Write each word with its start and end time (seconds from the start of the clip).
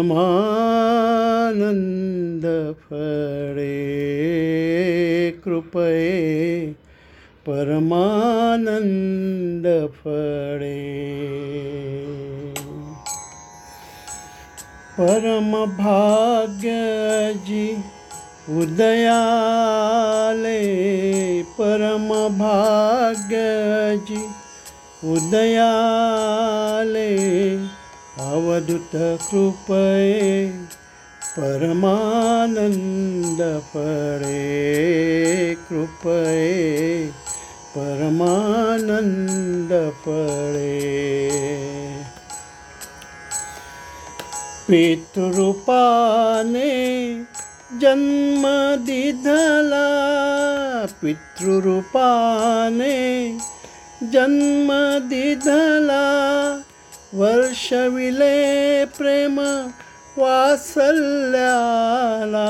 फळे 2.81 3.71
कृपये 5.45 6.11
परमानंद 7.47 9.67
फळे 10.01 10.75
परम 14.99 15.49
भाग्यजी 15.77 17.65
उदयाले 18.59 19.01
परम 21.57 22.07
भाग्यजी 22.37 24.21
उदयाले 25.13 27.11
अवधूत 28.29 28.95
कृपये 29.27 30.31
परमानंद 31.37 32.63
फळे 33.69 34.41
कृपये 35.69 36.55
परमानंद 37.75 39.71
फळे 40.05 41.46
पितृरूपाने 44.67 46.65
जन्म 47.81 48.43
दिधला। 48.85 49.87
पितृरूपाने 51.01 52.97
जन्म 54.03 54.69
दिधला। 55.09 56.05
वर्षविले 57.13 58.85
प्रेम 58.85 59.39
वात्सल्याला 60.17 62.47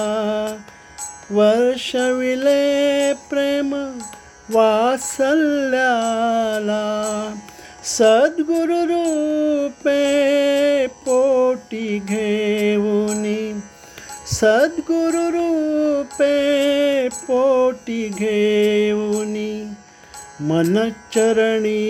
वर्षविले 1.31 3.13
प्रेम 3.13 3.99
वात्सल्याला 4.49 6.83
सद्गुरु 7.83 9.69
सद्गुरु 14.38 15.21
रूपे 15.33 16.33
पोटी 17.09 18.02
घेऊनी 18.09 19.53
मनचरणी 20.49 21.81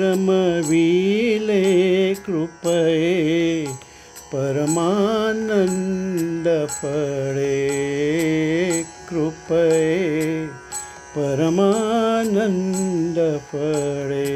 रमविले 0.00 1.66
कृपये 2.26 3.66
परमानंद 4.32 6.48
फळे 6.70 7.60
कृपये 9.10 10.46
परमानंद 11.16 13.18
फळे। 13.52 14.32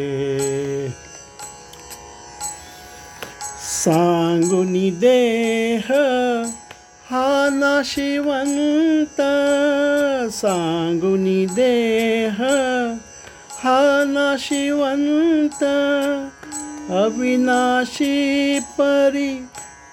सांगुनी 3.72 4.88
देह 5.02 5.88
हा 7.10 7.48
नाशिवंत 7.52 9.20
सांगुनी 10.30 11.46
देह। 11.46 12.36
हा 13.58 14.04
नाशिवंत 14.06 15.64
अविनाशी 16.92 18.58
परी 18.60 19.34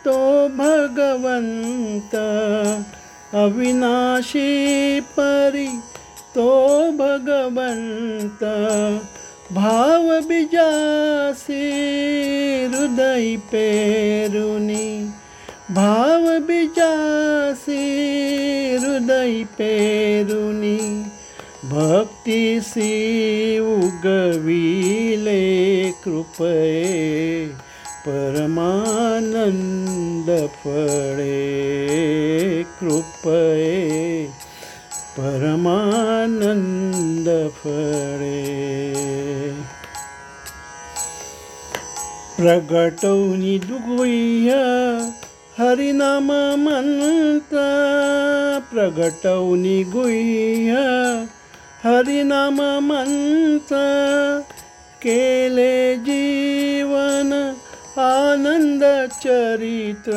तो 0.05 0.47
भगवंत। 0.47 2.15
अविनाशी 3.35 4.49
परी 4.99 5.67
तो 6.35 6.91
भगवंत। 6.91 8.43
भाव 9.53 10.19
बिजासी 10.19 11.71
हृदय 12.65 13.35
पेरुनी। 13.35 15.14
भाव 15.71 16.27
बिजासी 16.47 17.75
हृदय 18.77 19.43
पेरुनी 19.57 20.77
भक्तीसी 21.71 22.91
उगविले 23.59 25.41
कृपये 26.03 27.47
परमानंद 28.05 30.29
फळे 30.55 31.41
कृपये 32.79 34.25
परमानंद 35.17 37.27
फळे। 37.57 38.41
प्रगटवनी 42.37 43.55
दुगुह्य 43.59 44.49
हरिनाम 45.59 46.31
मंत्र 46.57 47.57
प्रगटवनी 48.73 49.83
गुह्य 49.83 50.73
हरिनाम 51.83 52.61
मंत्र 52.61 53.75
केले 55.01 55.95
जीवन 55.95 57.31
आनंद 57.97 58.83
चरित्र। 59.23 60.13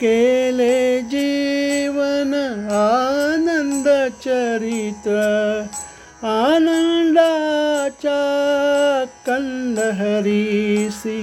केले 0.00 1.00
जीवन 1.00 2.34
आनंद 2.70 3.88
चरित्र। 4.24 5.14
आनंदाच्या 6.22 8.18
कंदहरीसी। 9.26 11.20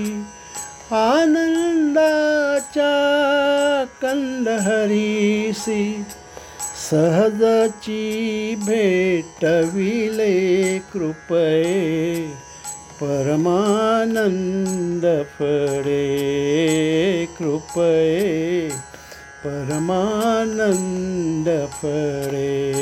आनंदाच्या 0.92 3.86
कंदहरीसी 4.02 6.04
सहजची 6.90 8.56
भेटविले 8.66 10.82
कृपये. 10.94 12.28
परमानंद 13.02 15.24
फळे 15.40 16.06
कृपये. 17.40 18.70
परमानंद 19.46 21.66
फळे. 21.82 22.74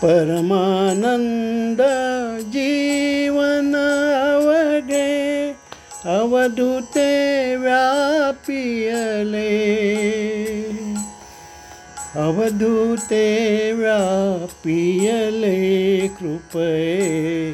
परमानंद 0.02 1.80
जीवन 2.46 3.74
अवघे 4.34 5.56
अवधूते 6.04 7.56
व्यापियले। 7.56 9.48
अवधूते 12.14 13.72
व्यापियले 13.72 16.08
कृपये 16.08 17.52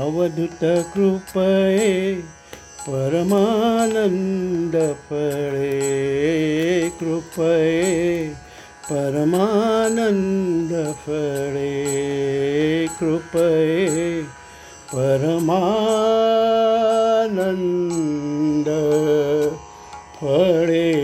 अवधूत 0.02 0.62
कृपये 0.94 1.90
परमानंद 2.88 4.76
फळे 5.08 5.72
कृपये 7.00 8.28
परमानंद 8.90 10.72
फळे 11.04 11.74
कृपये 13.00 14.08
परमानंद 14.92 15.48
फळे 20.20 20.97